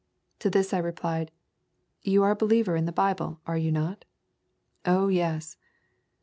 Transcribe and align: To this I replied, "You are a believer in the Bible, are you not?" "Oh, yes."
To 0.39 0.49
this 0.49 0.73
I 0.73 0.79
replied, 0.79 1.29
"You 2.01 2.23
are 2.23 2.31
a 2.31 2.35
believer 2.35 2.75
in 2.75 2.85
the 2.85 2.91
Bible, 2.91 3.39
are 3.45 3.55
you 3.55 3.71
not?" 3.71 4.03
"Oh, 4.83 5.09
yes." 5.09 5.57